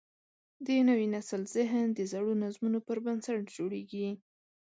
د 0.65 0.67
نوي 0.89 1.07
نسل 1.15 1.41
ذهن 1.55 1.85
د 1.93 1.99
زړو 2.11 2.31
نظمونو 2.43 2.79
پر 2.87 2.97
بنسټ 3.05 3.39
جوړېږي. 3.55 4.09